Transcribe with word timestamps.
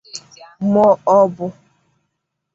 m’ọ 0.71 1.17
bụ 1.35 1.45